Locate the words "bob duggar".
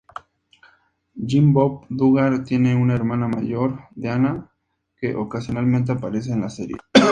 1.53-2.43